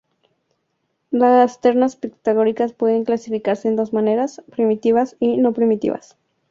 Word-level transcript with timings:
Las 1.11 1.61
ternas 1.61 1.95
pitagóricas 1.95 2.73
pueden 2.73 3.03
clasificarse 3.05 3.69
de 3.69 3.75
dos 3.75 3.93
maneras: 3.93 4.41
"primitivas" 4.49 5.15
y 5.19 5.37
"no 5.37 5.53
primitivas". 5.53 6.17